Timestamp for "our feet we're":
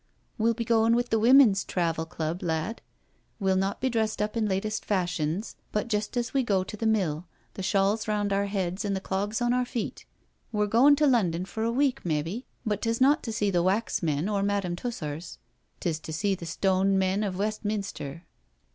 9.53-10.65